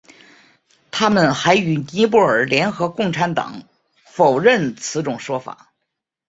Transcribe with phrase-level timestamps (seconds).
[0.89, 3.61] 他们还与尼泊尔联合共产党
[4.07, 5.71] 否认此种说法。